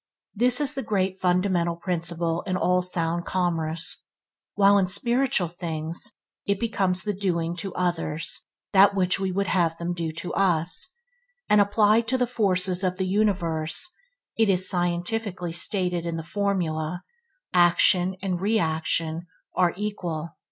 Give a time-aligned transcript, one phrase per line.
[0.33, 4.03] This is the great fundamental principle in all sound commerce,
[4.55, 8.43] while in spiritual things it becomes the doing to others
[8.73, 10.89] that which we would have them do to us,
[11.47, 13.91] and applied to the forces of the universe,
[14.39, 17.03] it is scientifically stated in the formula,
[17.53, 20.31] "Action and Reaction are equal."